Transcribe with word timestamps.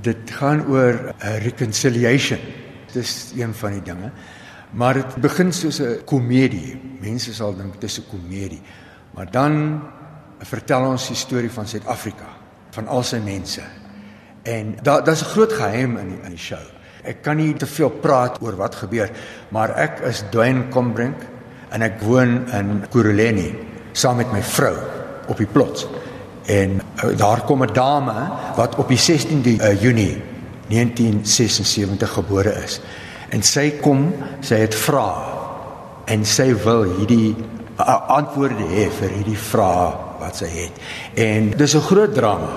Dit 0.00 0.30
gaan 0.30 0.66
oor 0.66 1.14
'n 1.18 1.42
reconciliation. 1.42 2.38
Dis 2.92 3.32
een 3.36 3.54
van 3.54 3.70
die 3.70 3.82
dinge. 3.82 4.10
Maar 4.70 4.94
dit 4.94 5.16
begin 5.16 5.52
soos 5.52 5.80
'n 5.80 6.04
komedie. 6.04 6.80
Mense 7.00 7.34
sal 7.34 7.56
dink 7.56 7.72
dit 7.72 7.82
is 7.90 7.98
'n 7.98 8.08
komedie. 8.10 8.62
Maar 9.14 9.30
dan 9.30 9.82
vertel 10.38 10.86
ons 10.86 11.06
die 11.06 11.16
storie 11.16 11.50
van 11.50 11.66
Suid-Afrika, 11.66 12.26
van 12.70 12.86
al 12.86 13.02
sy 13.02 13.18
mense. 13.24 13.62
En 14.42 14.78
daar 14.82 15.04
daar's 15.04 15.22
'n 15.22 15.32
groot 15.34 15.52
geheim 15.52 15.96
in 15.96 16.08
die, 16.08 16.18
in 16.22 16.30
die 16.30 16.38
show. 16.38 16.64
Ek 17.02 17.22
kan 17.22 17.36
nie 17.36 17.54
te 17.54 17.66
veel 17.66 17.90
praat 17.90 18.42
oor 18.42 18.56
wat 18.56 18.74
gebeur, 18.74 19.10
maar 19.48 19.70
ek 19.70 20.00
is 20.00 20.22
Dwayne 20.30 20.68
Combrink 20.68 21.16
en 21.70 21.82
ek 21.82 22.00
woon 22.00 22.50
in 22.52 22.84
Kuruleni 22.90 23.58
saam 23.92 24.16
met 24.16 24.32
my 24.32 24.42
vrou 24.42 24.76
op 25.28 25.36
die 25.36 25.46
plots. 25.46 25.86
En 26.50 26.80
uh, 26.80 27.16
daar 27.16 27.44
kom 27.46 27.62
'n 27.62 27.72
dame 27.72 28.18
wat 28.56 28.74
op 28.74 28.88
die 28.88 28.98
16de 28.98 29.54
uh, 29.62 29.82
Junie 29.82 30.22
1976 30.68 32.12
gebore 32.12 32.54
is. 32.64 32.80
En 33.28 33.42
sy 33.42 33.70
kom, 33.80 34.14
sy 34.40 34.54
het 34.54 34.74
vra 34.74 35.10
en 36.04 36.24
sy 36.26 36.50
wil 36.64 36.82
hierdie 36.98 37.36
uh, 37.78 38.08
antwoorde 38.10 38.66
hê 38.70 38.88
vir 38.90 39.14
hierdie 39.14 39.38
vrae 39.38 39.92
wat 40.20 40.36
sy 40.42 40.48
het. 40.50 40.80
En 41.14 41.52
dis 41.56 41.74
'n 41.74 41.86
groot 41.90 42.14
drama. 42.14 42.50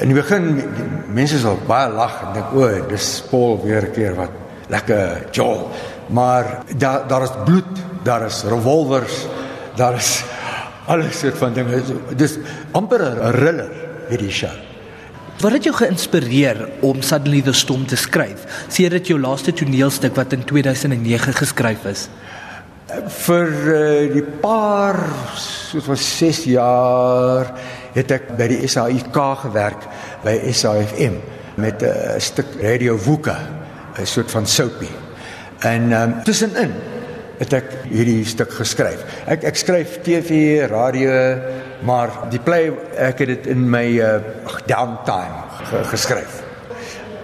In 0.00 0.12
die 0.12 0.20
begin 0.20 0.62
mense 1.08 1.38
sal 1.38 1.58
baie 1.66 1.88
lag 1.88 2.22
en 2.22 2.32
dink 2.32 2.52
o, 2.52 2.86
dis 2.88 3.24
Paul 3.30 3.60
weer 3.64 3.82
'n 3.88 3.92
keer 3.92 4.14
wat 4.14 4.30
lekker 4.68 5.28
jol. 5.30 5.70
Maar 6.06 6.62
daar 6.76 7.08
daar 7.08 7.22
is 7.22 7.34
bloed, 7.44 7.72
daar 8.02 8.26
is 8.26 8.44
revolvers, 8.44 9.26
daar 9.76 9.94
is 9.94 10.24
alles 10.86 11.18
soort 11.18 11.38
van 11.38 11.52
dinge. 11.52 11.82
Dis 12.16 12.38
amper 12.72 13.02
'n 13.02 13.32
thriller 13.32 13.70
hierdie 14.08 14.30
show. 14.30 14.54
Wat 15.40 15.52
het 15.52 15.64
jou 15.64 15.74
geïnspireer 15.74 16.68
om 16.80 17.02
Suddenly 17.02 17.40
the 17.42 17.52
Storm 17.52 17.86
te 17.86 17.96
skryf? 17.96 18.44
Sê 18.68 18.88
dit 18.88 19.06
jou 19.06 19.18
laaste 19.20 19.52
toneelstuk 19.52 20.14
wat 20.14 20.32
in 20.32 20.44
2009 20.44 21.34
geskryf 21.34 21.84
is? 21.84 22.08
Vir 23.08 23.48
uh, 23.48 24.12
die 24.12 24.22
paar 24.22 25.00
soos 25.34 25.86
was 25.86 26.04
6 26.18 26.44
jaar 26.44 27.50
het 27.94 28.10
ek 28.10 28.36
by 28.36 28.48
die 28.52 28.68
SAIK 28.68 29.18
gewerk 29.42 29.88
by 30.22 30.36
SAFM 30.52 31.18
met 31.56 31.82
'n 31.82 31.90
uh, 31.90 32.18
stuk 32.18 32.46
radio 32.60 32.96
woeke, 32.96 33.36
'n 33.98 34.06
soort 34.06 34.30
van 34.30 34.46
soapie. 34.46 34.94
En 35.58 35.92
um, 35.92 36.22
tussenin 36.22 36.72
het 37.42 37.56
ek 37.58 37.72
hierdie 37.90 38.22
stuk 38.28 38.52
geskryf. 38.54 39.02
Ek 39.30 39.44
ek 39.50 39.58
skryf 39.58 39.98
TV, 40.06 40.62
radio, 40.70 41.16
maar 41.86 42.14
die 42.32 42.40
play 42.42 42.70
ek 42.94 43.24
het 43.24 43.32
dit 43.34 43.50
in 43.56 43.66
my 43.70 43.84
uh, 43.98 44.14
downtime 44.70 45.82
geskryf. 45.90 46.40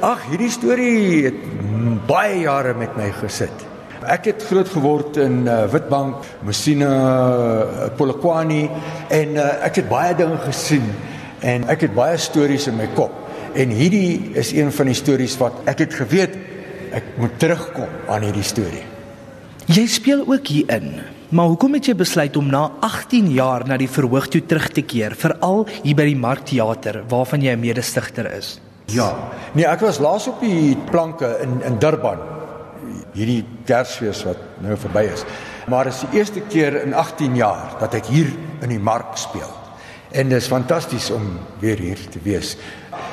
Ag, 0.04 0.28
hierdie 0.30 0.50
storie 0.54 1.24
het 1.26 1.38
baie 2.08 2.44
jare 2.44 2.74
met 2.78 2.94
my 2.98 3.10
gesit. 3.20 3.66
Ek 4.08 4.28
het 4.30 4.44
groot 4.46 4.68
geword 4.70 5.18
in 5.20 5.40
uh, 5.50 5.64
Witbank, 5.72 6.22
Messina, 6.46 6.90
uh, 6.90 7.88
Polokwane 7.98 8.68
en 9.14 9.34
uh, 9.36 9.48
ek 9.66 9.82
het 9.82 9.88
baie 9.90 10.14
dinge 10.18 10.38
gesien 10.46 10.86
en 11.46 11.66
ek 11.70 11.88
het 11.88 11.96
baie 11.98 12.18
stories 12.18 12.68
in 12.70 12.78
my 12.78 12.86
kop. 12.94 13.14
En 13.58 13.74
hierdie 13.74 14.36
is 14.38 14.52
een 14.54 14.70
van 14.74 14.90
die 14.90 14.98
stories 14.98 15.34
wat 15.42 15.66
ek 15.70 15.82
het 15.86 15.98
geweet 15.98 16.38
ek 16.94 17.18
moet 17.18 17.34
terugkom 17.42 18.08
aan 18.08 18.24
hierdie 18.24 18.46
storie. 18.46 18.97
Jy 19.68 19.82
speel 19.92 20.22
ook 20.24 20.46
hier 20.48 20.70
in. 20.72 20.94
Maar 21.28 21.50
hoekom 21.52 21.74
het 21.76 21.90
jy 21.90 21.92
besluit 22.00 22.36
om 22.40 22.46
na 22.48 22.62
18 22.80 23.26
jaar 23.36 23.66
na 23.68 23.76
die 23.76 23.90
verhoog 23.92 24.30
toe 24.32 24.40
terug 24.48 24.70
te 24.72 24.80
keer, 24.80 25.12
veral 25.12 25.66
hier 25.82 25.98
by 25.98 26.06
die 26.08 26.16
Markteater 26.16 27.02
waarvan 27.10 27.44
jy 27.44 27.52
'n 27.52 27.60
mede-stigter 27.60 28.32
is? 28.32 28.60
Ja. 28.86 29.28
Nee, 29.52 29.66
ek 29.66 29.80
was 29.80 29.98
laas 29.98 30.26
op 30.26 30.40
die 30.40 30.74
planke 30.90 31.36
in 31.42 31.60
in 31.62 31.78
Durban. 31.78 32.18
Hierdie 33.12 33.44
Kersfees 33.66 34.24
wat 34.24 34.38
nou 34.60 34.76
verby 34.76 35.04
is. 35.12 35.24
Maar 35.66 35.84
dit 35.84 35.92
is 35.92 36.00
die 36.00 36.18
eerste 36.18 36.40
keer 36.40 36.82
in 36.82 36.94
18 36.94 37.36
jaar 37.36 37.76
dat 37.78 37.94
ek 37.94 38.06
hier 38.06 38.32
in 38.62 38.68
die 38.68 38.80
Mark 38.80 39.16
speel. 39.16 39.52
En 40.12 40.28
dit 40.28 40.40
is 40.40 40.48
fantasties 40.48 41.10
om 41.10 41.38
weer 41.60 41.78
hier 41.78 42.08
te 42.10 42.18
wees. 42.22 42.56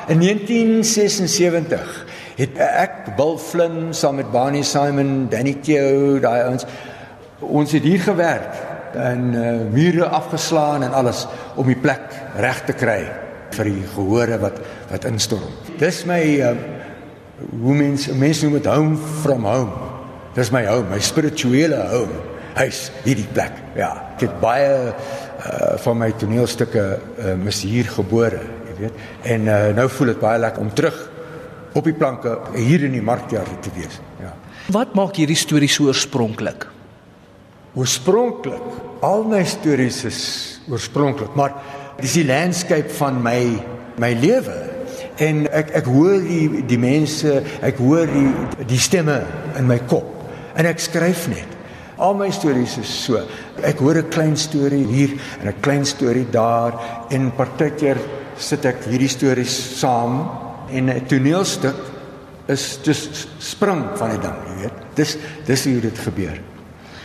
In 0.08 0.20
1976 0.20 2.05
het 2.36 2.60
ek 2.60 3.16
Bill 3.16 3.38
Flynn 3.40 3.94
saam 3.96 4.20
met 4.20 4.32
Barney 4.32 4.64
Simon, 4.68 5.28
Danny 5.32 5.56
Teo, 5.64 6.20
daai 6.20 6.44
ouens 6.50 6.68
ons 7.40 7.72
het 7.76 7.84
hier 7.84 8.00
gewerk 8.00 8.56
en 8.96 9.34
uh, 9.36 9.46
mure 9.72 10.08
afgeslaan 10.08 10.84
en 10.84 10.94
alles 10.96 11.26
om 11.60 11.68
die 11.68 11.80
plek 11.80 12.14
reg 12.40 12.62
te 12.68 12.76
kry 12.76 13.02
vir 13.56 13.70
die 13.70 13.84
gehore 13.96 14.40
wat 14.40 14.62
wat 14.92 15.08
instorm. 15.10 15.52
Dis 15.80 16.04
my 16.08 16.22
uh, 16.44 16.54
hoe 17.52 17.76
mense 17.76 18.16
mense 18.16 18.46
noem 18.46 18.60
dit 18.60 18.72
home 18.72 18.96
from 19.24 19.48
home. 19.48 19.92
Dis 20.36 20.52
my 20.52 20.66
home, 20.68 20.90
my 20.92 21.00
spirituele 21.04 21.80
home. 21.92 22.24
Huis 22.56 22.90
hierdie 23.04 23.28
plek. 23.36 23.56
Ja, 23.76 23.92
ek 24.16 24.28
het 24.28 24.38
baie 24.40 24.72
uh, 24.92 25.76
van 25.84 26.00
my 26.00 26.12
toneelstukke 26.20 26.86
uh, 26.96 27.34
mis 27.40 27.62
hier 27.68 27.88
gebore, 27.92 28.40
jy 28.70 28.78
weet. 28.80 29.04
En 29.36 29.52
uh, 29.52 29.60
nou 29.76 29.90
voel 29.92 30.14
dit 30.14 30.24
baie 30.24 30.40
lekker 30.40 30.64
om 30.64 30.72
terug 30.76 31.02
op 31.76 31.84
die 31.84 31.96
planke 31.96 32.38
hier 32.56 32.86
in 32.88 32.96
die 32.96 33.04
markteater 33.04 33.60
te 33.64 33.74
wees. 33.76 34.00
Ja. 34.22 34.32
Wat 34.72 34.96
maak 34.98 35.18
hierdie 35.20 35.38
storie 35.38 35.70
so 35.70 35.90
oorspronklik? 35.92 36.68
Oorspronklik, 37.76 38.64
al 39.04 39.26
my 39.28 39.44
stories 39.44 40.04
is 40.08 40.22
oorspronklik, 40.72 41.36
maar 41.36 41.58
dis 42.00 42.16
die 42.22 42.28
landscape 42.28 42.92
van 42.98 43.20
my 43.24 43.40
my 44.00 44.12
lewe 44.20 44.56
en 45.24 45.46
ek 45.56 45.70
ek 45.80 45.86
hoor 45.88 46.24
die 46.24 46.64
die 46.68 46.80
mense, 46.80 47.38
ek 47.64 47.78
hoor 47.80 48.10
die 48.12 48.66
die 48.68 48.80
stemme 48.80 49.22
in 49.60 49.68
my 49.70 49.78
kop 49.88 50.08
en 50.56 50.68
ek 50.68 50.82
skryf 50.84 51.28
net. 51.32 51.52
Al 51.96 52.16
my 52.20 52.28
stories 52.36 52.76
is 52.82 52.92
so. 52.92 53.22
Ek 53.64 53.80
hoor 53.80 54.00
'n 54.00 54.10
klein 54.12 54.36
storie 54.36 54.84
hier 54.84 55.16
en 55.42 55.48
'n 55.48 55.62
klein 55.62 55.86
storie 55.86 56.28
daar 56.32 56.74
en 57.10 57.32
partykeer 57.32 57.98
sit 58.38 58.66
ek 58.66 58.84
hierdie 58.84 59.12
stories 59.12 59.80
saam 59.80 60.45
en 60.70 60.90
'n 60.90 61.06
toneelstuk 61.06 61.76
is 62.48 62.80
dis 62.84 63.28
spring 63.38 63.86
van 63.98 64.10
die 64.10 64.20
ding, 64.20 64.38
jy 64.48 64.62
weet. 64.62 64.84
Dis 64.96 65.18
dis 65.46 65.66
hoe 65.66 65.80
dit 65.80 66.00
gebeur. 66.00 66.42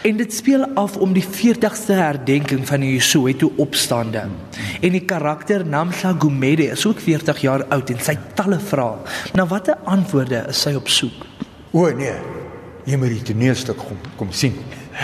En 0.00 0.16
dit 0.16 0.32
speel 0.32 0.64
af 0.80 0.96
om 0.96 1.12
die 1.12 1.24
40ste 1.24 1.92
herdenking 1.92 2.62
van 2.68 2.80
die 2.80 3.00
Soweto 3.04 3.52
opstande. 3.60 4.22
En 4.80 4.94
die 4.96 5.04
karakter 5.04 5.66
Namsa 5.66 6.14
Gumede 6.18 6.70
is 6.72 6.86
ook 6.86 7.00
40 7.04 7.40
jaar 7.44 7.64
oud 7.68 7.90
en 7.90 8.00
sy 8.00 8.16
talle 8.34 8.56
vrae. 8.60 9.02
Na 9.36 9.44
watter 9.46 9.76
antwoorde 9.84 10.46
is 10.48 10.62
sy 10.64 10.72
op 10.78 10.88
soek? 10.88 11.26
O 11.76 11.84
nee. 11.92 12.16
Jy 12.88 12.96
moet 12.96 13.12
die 13.12 13.26
toneelstuk 13.32 13.76
kom 13.76 14.00
kom 14.16 14.32
sien. 14.32 14.56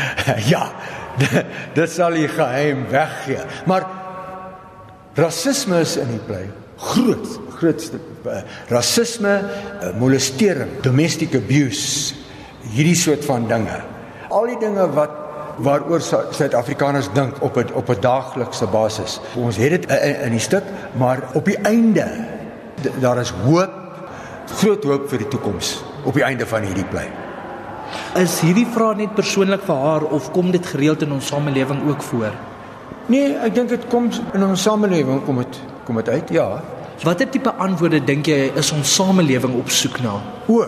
ja. 0.53 0.71
Dit 1.77 1.93
sal 1.93 2.16
die 2.16 2.28
geheim 2.28 2.87
weggee. 2.89 3.45
Maar 3.69 3.84
rasisme 5.16 5.81
is 5.84 5.97
in 6.00 6.09
die 6.16 6.25
plek 6.25 6.53
groot 6.77 7.37
grootste 7.56 8.00
uh, 8.27 8.43
rasisme, 8.69 9.34
uh, 9.43 9.93
molestering, 10.00 10.81
domestic 10.84 11.34
abuse, 11.34 12.15
hierdie 12.72 12.97
soort 12.99 13.25
van 13.25 13.47
dinge. 13.49 13.81
Al 14.28 14.50
die 14.53 14.59
dinge 14.61 14.89
wat 14.97 15.22
waaroor 15.65 16.03
Suid-Afrikaners 16.05 17.09
dink 17.16 17.41
op 17.41 17.56
'n 17.56 17.72
op 17.72 17.89
'n 17.89 18.00
daaglikse 18.00 18.66
basis. 18.66 19.21
Ons 19.34 19.56
het 19.56 19.71
dit 19.71 19.91
in, 19.91 20.21
in 20.21 20.31
die 20.31 20.41
stuk, 20.41 20.65
maar 20.93 21.22
op 21.34 21.45
die 21.45 21.59
einde 21.59 22.06
daar 23.00 23.19
is 23.19 23.33
hoop, 23.45 23.72
groot 24.47 24.84
hoop 24.84 25.09
vir 25.09 25.19
die 25.19 25.28
toekoms 25.28 25.83
op 26.05 26.15
die 26.15 26.22
einde 26.22 26.47
van 26.47 26.62
hierdie 26.62 26.84
plek. 26.84 27.11
Is 28.15 28.41
hierdie 28.41 28.66
vraag 28.66 28.97
net 28.97 29.15
persoonlik 29.15 29.62
vir 29.66 29.75
haar 29.75 30.03
of 30.03 30.31
kom 30.31 30.50
dit 30.50 30.66
gereeld 30.66 31.03
in 31.03 31.12
ons 31.12 31.27
samelewing 31.27 31.89
ook 31.89 32.03
voor? 32.03 32.33
Nee, 33.06 33.37
ek 33.45 33.55
dink 33.55 33.69
dit 33.69 33.87
kom 33.89 34.11
in 34.34 34.45
ons 34.45 34.62
samelewing 34.62 35.25
kom 35.25 35.37
dit 35.37 35.61
kom 35.84 35.97
dit 35.97 36.09
uit. 36.09 36.31
Ja, 36.34 36.62
Watter 37.05 37.29
tipe 37.29 37.53
antwoorde 37.61 38.01
dink 38.05 38.29
jy 38.31 38.53
is 38.57 38.71
ons 38.73 38.95
samelewing 38.97 39.59
op 39.60 39.72
soek 39.72 39.98
na? 40.04 40.15
O, 40.48 40.65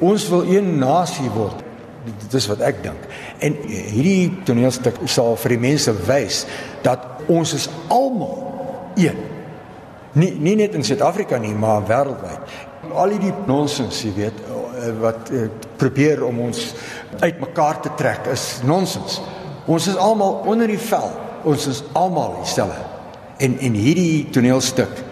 ons 0.00 0.28
wil 0.32 0.46
een 0.48 0.78
nasie 0.80 1.28
word. 1.34 1.66
Dit 2.06 2.36
is 2.38 2.46
wat 2.48 2.62
ek 2.64 2.80
dink. 2.84 3.02
En 3.44 3.56
hierdie 3.68 4.30
toneelstuk 4.48 5.02
sal 5.10 5.34
vir 5.42 5.56
die 5.56 5.60
mense 5.60 5.92
wys 6.06 6.44
dat 6.84 7.04
ons 7.28 7.52
is 7.58 7.68
almal 7.92 8.38
een. 8.96 9.18
Nie 10.16 10.32
nie 10.42 10.56
net 10.58 10.74
in 10.74 10.86
Suid-Afrika 10.86 11.38
nie, 11.38 11.52
maar 11.54 11.84
wêreldwyd. 11.86 12.56
Al 12.96 13.12
hierdie 13.14 13.34
nonsens, 13.46 14.00
jy 14.02 14.14
weet, 14.16 14.40
wat 15.02 15.28
uh, 15.34 15.44
probeer 15.76 16.22
om 16.24 16.40
ons 16.46 16.70
uitmekaar 17.20 17.82
te 17.84 17.92
trek 18.00 18.30
is 18.32 18.46
nonsens. 18.64 19.20
Ons 19.68 19.90
is 19.92 20.00
almal 20.00 20.40
onder 20.48 20.70
die 20.70 20.80
vel. 20.80 21.12
Ons 21.44 21.68
is 21.68 21.82
almal 21.92 22.38
dieselfde. 22.40 22.80
En 23.44 23.58
en 23.60 23.76
hierdie 23.76 24.24
toneelstuk 24.32 25.04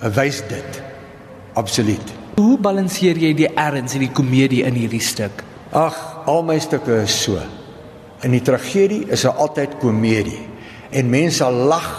wys 0.00 0.42
dit. 0.48 0.82
Absoluut. 1.58 2.12
Hoe 2.40 2.58
balanseer 2.58 3.18
jy 3.20 3.32
die 3.36 3.48
erns 3.54 3.94
en 3.94 4.04
die 4.06 4.12
komedie 4.14 4.62
in 4.64 4.78
hierdie 4.78 5.02
stuk? 5.04 5.44
Ag, 5.76 5.96
al 6.30 6.44
my 6.46 6.58
stukke 6.62 7.02
is 7.04 7.16
so. 7.24 7.40
In 8.24 8.32
die 8.36 8.42
tragedie 8.44 9.04
is 9.12 9.26
daar 9.26 9.40
altyd 9.42 9.78
komedie. 9.80 10.40
En 10.90 11.10
mense 11.10 11.42
sal 11.42 11.52
lag. 11.70 11.90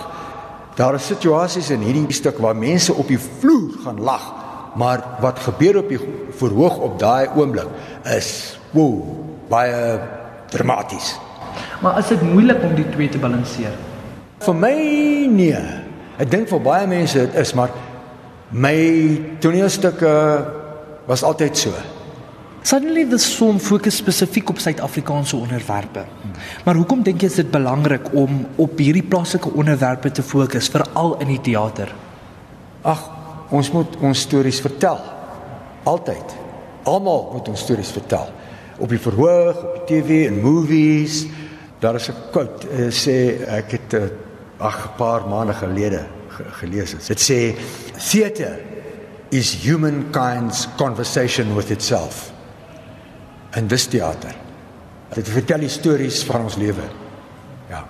Daar 0.75 0.95
is 0.97 1.07
situasies 1.11 1.69
in 1.75 1.83
hierdie 1.85 2.15
stuk 2.15 2.39
waar 2.41 2.55
mense 2.57 2.93
op 2.93 3.07
die 3.11 3.19
vloer 3.19 3.83
gaan 3.83 4.01
lag 4.01 4.31
maar 4.73 5.03
wat 5.19 5.39
gebeur 5.39 5.77
op 5.77 5.89
die 5.89 5.99
verhoog 6.37 6.77
op 6.77 6.99
daai 6.99 7.27
oomblik 7.35 7.67
is 8.15 8.57
woe 8.71 9.03
baie 9.51 9.99
dramaties. 10.51 11.17
Maar 11.81 11.97
is 11.99 12.07
dit 12.07 12.21
moeilik 12.21 12.63
om 12.63 12.75
die 12.75 12.87
twee 12.89 13.09
te 13.09 13.19
balanseer? 13.19 13.73
Vir 14.41 14.55
my 14.55 14.75
nee. 15.31 15.59
Ek 16.21 16.29
dink 16.31 16.47
vir 16.47 16.61
baie 16.63 16.87
mense 16.87 17.19
dit 17.19 17.35
is, 17.35 17.51
maar 17.57 17.73
my 18.51 18.75
toneelstukke 19.39 20.11
was 21.07 21.23
altyd 21.23 21.57
so. 21.57 21.71
Suddenly 22.61 23.07
the 23.09 23.17
Storm 23.17 23.57
fokus 23.59 23.97
spesifiek 23.97 24.49
op 24.49 24.59
Suid-Afrikaanse 24.59 25.35
onderwerpe. 25.35 26.03
Maar 26.65 26.77
hoekom 26.77 27.01
dink 27.03 27.23
jy 27.23 27.31
is 27.31 27.39
dit 27.39 27.49
belangrik 27.51 28.11
om 28.13 28.43
op 28.61 28.77
hierdie 28.77 29.05
plaaslike 29.07 29.49
onderwerpe 29.57 30.11
te 30.11 30.21
fokus 30.21 30.69
veral 30.69 31.15
in 31.23 31.31
die 31.33 31.41
teater? 31.41 31.89
Ag, 32.85 33.01
ons 33.49 33.71
moet 33.73 33.97
ons 34.05 34.21
stories 34.27 34.61
vertel. 34.61 35.01
Altyd. 35.89 36.37
Almal 36.85 37.29
moet 37.33 37.49
ons 37.49 37.65
stories 37.65 37.91
vertel. 37.97 38.29
Op 38.81 38.89
die 38.93 39.01
verhoog, 39.01 39.57
op 39.57 39.81
die 39.81 39.85
TV 39.89 40.27
en 40.29 40.41
movies. 40.43 41.25
Daar 41.81 41.95
is 41.95 42.09
'n 42.09 42.29
quote 42.31 42.67
uh, 42.69 42.91
sê 42.91 43.41
ek 43.47 43.71
het 43.71 43.93
uh, 43.93 44.05
ag 44.59 44.85
'n 44.85 44.97
paar 44.97 45.27
maande 45.27 45.53
gelede 45.53 46.20
ge 46.31 46.45
gelees 46.61 46.95
het. 46.95 47.07
Dit 47.07 47.23
sê 47.23 47.39
theater 48.09 48.59
is 49.31 49.53
humankind's 49.63 50.67
conversation 50.77 51.55
with 51.55 51.71
itself 51.71 52.31
in 53.55 53.67
dis 53.67 53.87
teater. 53.87 54.35
Dit 55.15 55.29
vertel 55.29 55.67
stories 55.69 56.23
van 56.27 56.47
ons 56.47 56.55
lewe. 56.59 56.87
Ja. 57.69 57.83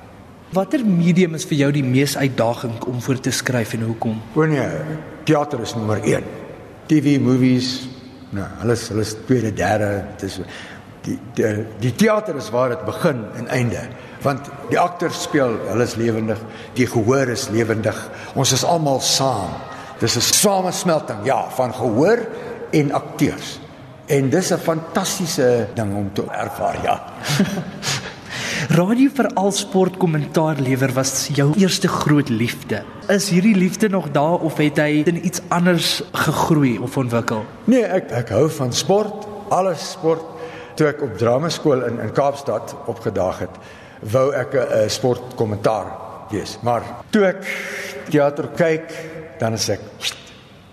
Watter 0.54 0.84
medium 0.86 1.38
is 1.38 1.46
vir 1.48 1.62
jou 1.64 1.72
die 1.72 1.86
mees 1.86 2.18
uitdagend 2.18 2.86
om 2.90 3.02
voor 3.02 3.20
te 3.24 3.32
skryf 3.32 3.74
en 3.78 3.86
hoekom? 3.88 4.18
O 4.36 4.46
nee, 4.50 4.68
teater 5.24 5.62
is 5.64 5.76
nommer 5.78 6.02
1. 6.04 6.26
TV, 6.90 7.20
movies, 7.22 7.88
nou, 8.36 8.48
alles, 8.64 8.90
alles 8.92 9.14
tweede, 9.28 9.54
derde, 9.56 9.92
dis 10.20 10.42
die 11.06 11.18
die 11.34 11.66
die 11.80 11.96
teater 11.96 12.36
is 12.36 12.50
waar 12.54 12.70
dit 12.70 12.86
begin 12.86 13.26
en 13.38 13.48
einde. 13.48 13.88
Want 14.22 14.50
die 14.70 14.80
akteurs 14.80 15.24
speel, 15.26 15.58
hulle 15.68 15.84
is 15.84 15.96
lewendig, 15.98 16.40
die 16.78 16.88
gehoor 16.88 17.32
is 17.34 17.50
lewendig. 17.50 17.98
Ons 18.38 18.54
is 18.54 18.64
almal 18.64 19.02
saam. 19.02 19.50
Dis 20.00 20.16
'n 20.18 20.22
samesmelting, 20.22 21.26
ja, 21.26 21.50
van 21.50 21.74
gehoor 21.74 22.20
en 22.72 22.92
akteurs. 22.92 23.60
En 24.06 24.30
dis 24.30 24.52
'n 24.52 24.58
fantastiese 24.58 25.68
ding 25.74 25.96
om 25.96 26.14
te 26.14 26.24
ervaar, 26.30 26.78
ja. 26.84 27.04
Radio 28.70 29.10
vir 29.10 29.28
al 29.34 29.52
sport 29.52 29.98
kommentaar 29.98 30.60
lewer 30.62 30.92
was 30.94 31.30
jou 31.34 31.50
eerste 31.58 31.88
groot 31.88 32.30
liefde. 32.30 32.84
Is 33.08 33.30
hierdie 33.30 33.56
liefde 33.56 33.90
nog 33.90 34.12
daar 34.12 34.40
of 34.40 34.58
het 34.58 34.78
hy 34.78 35.02
in 35.06 35.26
iets 35.26 35.42
anders 35.48 36.04
gegroei 36.12 36.78
of 36.78 36.98
ontwikkel? 36.98 37.46
Nee, 37.66 37.84
ek 37.84 38.12
ek 38.12 38.30
hou 38.30 38.46
van 38.50 38.74
sport, 38.74 39.26
alles 39.50 39.92
sport. 39.92 40.31
Toe 40.76 40.88
ek 40.88 41.02
op 41.02 41.18
dramaskool 41.18 41.86
in 41.88 42.00
in 42.00 42.14
Kaapstad 42.16 42.76
opgedaag 42.86 43.40
het, 43.40 43.56
wou 44.12 44.32
ek 44.34 44.56
'n 44.56 44.90
sportkommentaar 44.90 45.92
wees. 46.30 46.58
Maar 46.62 46.84
toe 47.10 47.26
ek 47.26 47.46
teater 48.10 48.48
kyk, 48.56 48.92
dan 49.40 49.54
is 49.54 49.70
ek 49.70 49.80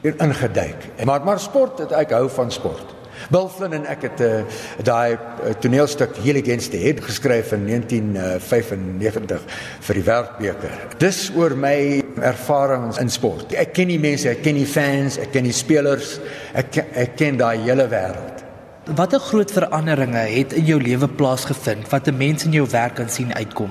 ingeduik. 0.03 1.05
Maar 1.05 1.25
maar 1.25 1.41
sport, 1.41 1.93
ek 1.93 2.11
hou 2.11 2.29
van 2.29 2.51
sport. 2.51 2.99
Bill 3.29 3.49
Flynn 3.49 3.75
en 3.77 3.87
ek 3.91 4.05
het 4.07 4.21
uh, 4.23 4.29
eh, 4.39 4.61
daai 4.87 5.17
uh, 5.17 5.53
toneelstuk 5.61 6.17
Heel 6.23 6.39
Against 6.41 6.71
the 6.71 6.81
Head 6.81 7.03
geskryf 7.05 7.53
in 7.57 7.67
1995 7.67 9.43
vir 9.89 9.99
die 9.99 10.05
Wêreldbeker. 10.07 10.77
Dis 11.03 11.25
oor 11.37 11.57
my 11.59 12.01
ervarings 12.25 13.01
in 13.03 13.11
sport. 13.13 13.53
Ek 13.59 13.75
ken 13.77 13.91
die 13.91 14.01
mense, 14.01 14.31
ek 14.31 14.45
ken 14.47 14.59
die 14.59 14.69
fans, 14.69 15.19
ek 15.21 15.35
ken 15.35 15.49
die 15.49 15.57
spelers, 15.57 16.19
ek 16.57 16.79
ek 16.87 17.17
ken 17.19 17.41
daai 17.41 17.59
hele 17.67 17.89
wêreld. 17.91 18.38
Watter 18.97 19.21
groot 19.21 19.51
veranderinge 19.53 20.23
het 20.33 20.55
in 20.57 20.65
jou 20.65 20.79
lewe 20.81 21.09
plaasgevind 21.09 21.89
wat 21.93 22.09
'n 22.09 22.17
mens 22.17 22.45
in 22.45 22.53
jou 22.53 22.67
werk 22.71 22.95
kan 22.95 23.09
sien 23.09 23.35
uitkom? 23.35 23.71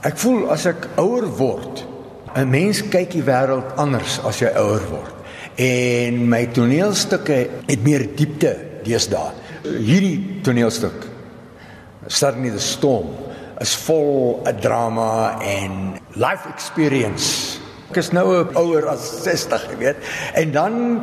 Ek 0.00 0.18
voel 0.18 0.50
as 0.50 0.66
ek 0.66 0.88
ouer 0.96 1.26
word, 1.26 1.86
'n 2.34 2.50
mens 2.50 2.82
kyk 2.88 3.10
die 3.10 3.22
wêreld 3.22 3.76
anders 3.76 4.20
as 4.24 4.38
jy 4.40 4.52
ouer 4.54 4.84
word 4.90 5.14
en 5.56 6.28
my 6.28 6.46
toneelstukke 6.46 7.48
het 7.66 7.82
meer 7.82 8.06
diepte 8.14 8.56
deesdae. 8.84 9.32
Hierdie 9.62 10.40
toneelstuk 10.42 11.06
Starting 12.06 12.52
the 12.52 12.60
Storm 12.60 13.08
is 13.60 13.74
vol 13.76 14.42
'n 14.46 14.60
drama 14.60 15.40
en 15.40 15.98
life 16.14 16.48
experience. 16.48 17.58
Ek 17.90 17.96
is 17.96 18.12
nou 18.12 18.46
ouer 18.54 18.88
as 18.88 19.22
60, 19.22 19.70
jy 19.70 19.76
weet. 19.76 19.96
En 20.34 20.52
dan 20.52 21.00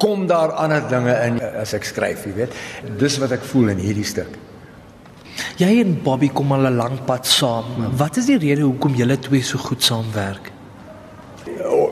kom 0.00 0.24
daar 0.26 0.54
ander 0.56 0.86
dinge 0.88 1.12
in 1.26 1.36
as 1.60 1.74
ek 1.76 1.84
skryf, 1.84 2.24
jy 2.24 2.32
weet. 2.34 2.54
Dis 2.98 3.18
wat 3.20 3.32
ek 3.36 3.44
voel 3.52 3.68
in 3.74 3.82
hierdie 3.82 4.08
stuk. 4.08 4.38
Jy 5.60 5.80
en 5.82 5.98
Bobby 6.04 6.28
kom 6.32 6.52
al 6.52 6.66
'n 6.68 6.76
lang 6.76 7.04
pad 7.04 7.26
saam. 7.26 7.64
Wat 7.96 8.16
is 8.16 8.26
die 8.26 8.38
rede 8.38 8.62
hoekom 8.62 8.94
julle 8.94 9.18
twee 9.18 9.42
so 9.42 9.58
goed 9.58 9.82
saamwerk? 9.82 10.52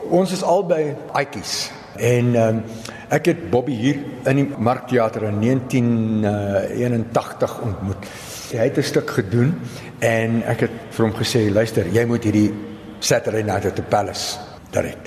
Ons 0.09 0.31
is 0.31 0.43
albei 0.43 0.95
aitjies. 1.13 1.71
En 1.97 2.35
um, 2.35 2.63
ek 3.09 3.25
het 3.25 3.49
Bobby 3.49 3.73
hier 3.73 3.95
in 4.25 4.35
die 4.35 4.53
Markteater 4.57 5.23
in 5.23 5.39
1981 5.39 7.61
ontmoet. 7.61 8.05
Hy 8.51 8.57
het 8.57 8.77
'n 8.77 8.83
stuk 8.83 9.09
gedoen 9.09 9.59
en 9.99 10.43
ek 10.43 10.59
het 10.59 10.71
vir 10.89 11.05
hom 11.05 11.15
gesê, 11.15 11.51
"Luister, 11.51 11.87
jy 11.87 12.05
moet 12.05 12.23
hierdie 12.23 12.53
Saturday 12.99 13.43
Night 13.43 13.65
at 13.65 13.75
the 13.75 13.81
Palace 13.81 14.37
direk." 14.71 14.97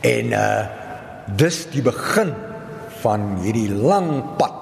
En 0.00 0.32
uh 0.32 0.83
dis 1.36 1.66
die 1.72 1.82
begin 1.82 2.32
van 3.02 3.38
hierdie 3.42 3.70
lang 3.72 4.36
pad 4.38 4.60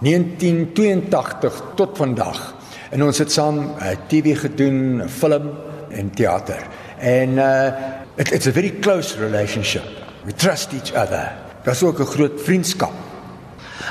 1982 0.00 1.62
tot 1.76 1.98
vandag. 1.98 2.54
En 2.90 3.04
ons 3.04 3.18
het 3.18 3.32
saam 3.32 3.58
uh, 3.60 3.92
TV 4.08 4.38
gedoen, 4.38 5.02
film 5.08 5.50
en 5.90 6.10
teater. 6.10 6.64
En 6.98 7.38
uh 7.38 7.72
it, 8.16 8.32
it's 8.32 8.46
a 8.46 8.52
very 8.52 8.70
close 8.80 9.16
relationship. 9.18 9.84
We 10.24 10.32
trust 10.32 10.72
each 10.72 10.92
other. 10.92 11.32
Daar's 11.64 11.82
ook 11.82 12.00
'n 12.00 12.04
groot 12.04 12.40
vriendskap. 12.40 12.92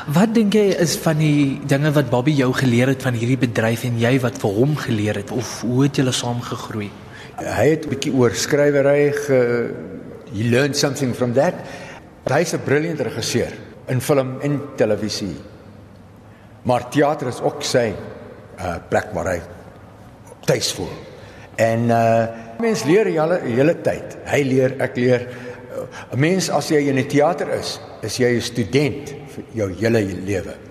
Wat 0.08 0.34
dink 0.34 0.54
jy 0.54 0.74
is 0.80 0.96
van 0.98 1.18
die 1.18 1.62
dinge 1.66 1.92
wat 1.92 2.10
Bobby 2.10 2.32
jou 2.32 2.54
geleer 2.54 2.88
het 2.88 3.02
van 3.02 3.14
hierdie 3.14 3.38
bedryf 3.38 3.84
en 3.84 4.00
jy 4.00 4.20
wat 4.20 4.38
vir 4.38 4.50
hom 4.50 4.76
geleer 4.76 5.16
het 5.16 5.32
of 5.32 5.62
hoe 5.62 5.84
het 5.84 5.96
julle 5.96 6.12
saam 6.12 6.42
gegroei? 6.42 6.90
Hy 7.36 7.68
het 7.70 7.86
'n 7.86 7.90
bietjie 7.90 8.14
oor 8.14 8.36
skrywery 8.36 9.12
ge 9.14 9.70
he 10.34 10.50
learned 10.50 10.78
something 10.78 11.16
from 11.16 11.34
that. 11.34 11.54
Hy's 12.28 12.54
'n 12.54 12.64
brilliant 12.64 13.00
regisseur 13.00 13.54
in 13.88 14.02
film 14.02 14.40
en 14.42 14.62
televisie. 14.76 15.36
Maar 16.64 16.90
teater 16.90 17.28
is 17.28 17.42
ook 17.42 17.64
sy 17.64 17.94
uh 18.60 18.76
plek 18.90 19.14
waar 19.14 19.28
hy 19.34 19.42
tuis 20.46 20.74
voel. 20.74 20.92
En 21.56 21.90
uh 21.90 22.28
mens 22.60 22.84
leer 22.84 23.06
die 23.06 23.20
hele 23.20 23.40
hele 23.44 23.82
tyd. 23.82 24.18
Hy 24.26 24.42
leer, 24.44 24.76
ek 24.80 24.96
leer 24.98 25.28
'n 26.12 26.20
mens 26.20 26.50
as 26.50 26.70
jy 26.70 26.90
in 26.90 26.98
'n 26.98 27.08
teater 27.08 27.50
is, 27.50 27.80
is 28.02 28.18
jy 28.18 28.36
'n 28.36 28.42
student 28.42 29.10
vir 29.10 29.44
jou 29.54 29.70
hele 29.80 30.02
lewe. 30.04 30.69